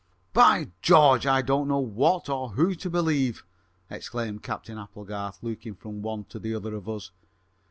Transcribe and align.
"By 0.33 0.71
George, 0.81 1.27
I 1.27 1.43
don't 1.43 1.67
know 1.67 1.75
who 1.85 2.03
or 2.05 2.49
what 2.55 2.79
to 2.79 2.89
believe," 2.89 3.43
exclaimed 3.87 4.41
Captain 4.41 4.79
Applegarth, 4.79 5.43
looking 5.43 5.75
from 5.75 6.01
the 6.01 6.07
one 6.07 6.23
to 6.29 6.39
the 6.39 6.55
other 6.55 6.73
of 6.73 6.89
us. 6.89 7.11